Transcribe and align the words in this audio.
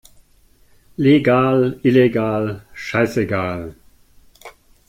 Legal, 0.97 1.77
illegal, 1.83 2.63
scheißegal! 2.73 3.75